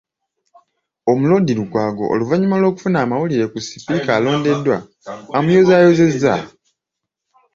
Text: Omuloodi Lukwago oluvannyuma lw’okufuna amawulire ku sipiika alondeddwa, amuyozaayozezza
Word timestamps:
Omuloodi 1.11 1.53
Lukwago 1.59 2.03
oluvannyuma 2.13 2.57
lw’okufuna 2.61 2.97
amawulire 3.03 3.45
ku 3.51 3.57
sipiika 3.67 4.09
alondeddwa, 4.17 4.77
amuyozaayozezza 5.37 6.33